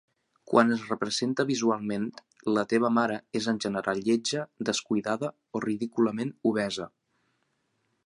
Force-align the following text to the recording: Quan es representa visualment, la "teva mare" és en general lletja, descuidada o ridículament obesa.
Quan 0.51 0.75
es 0.75 0.85
representa 0.91 1.45
visualment, 1.49 2.07
la 2.57 2.65
"teva 2.73 2.91
mare" 2.97 3.19
és 3.41 3.51
en 3.53 3.61
general 3.67 4.03
lletja, 4.09 4.49
descuidada 4.73 5.33
o 5.61 5.65
ridículament 5.71 6.37
obesa. 6.55 6.91